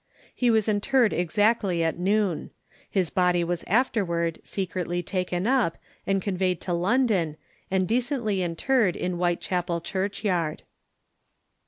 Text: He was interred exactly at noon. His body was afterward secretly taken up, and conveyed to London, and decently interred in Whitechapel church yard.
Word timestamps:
He 0.33 0.49
was 0.49 0.67
interred 0.67 1.13
exactly 1.13 1.83
at 1.83 1.99
noon. 1.99 2.49
His 2.89 3.11
body 3.11 3.43
was 3.43 3.63
afterward 3.67 4.39
secretly 4.41 5.03
taken 5.03 5.45
up, 5.45 5.77
and 6.07 6.23
conveyed 6.23 6.59
to 6.61 6.73
London, 6.73 7.37
and 7.69 7.87
decently 7.87 8.41
interred 8.41 8.95
in 8.95 9.13
Whitechapel 9.17 9.79
church 9.81 10.23
yard. 10.23 10.63